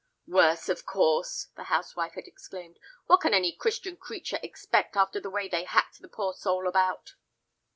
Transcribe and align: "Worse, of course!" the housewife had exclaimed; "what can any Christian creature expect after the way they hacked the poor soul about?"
"Worse, 0.25 0.67
of 0.67 0.83
course!" 0.83 1.49
the 1.55 1.65
housewife 1.65 2.13
had 2.15 2.25
exclaimed; 2.25 2.79
"what 3.05 3.17
can 3.21 3.35
any 3.35 3.51
Christian 3.51 3.95
creature 3.97 4.39
expect 4.41 4.97
after 4.97 5.19
the 5.19 5.29
way 5.29 5.47
they 5.47 5.65
hacked 5.65 6.01
the 6.01 6.07
poor 6.07 6.33
soul 6.33 6.67
about?" 6.67 7.13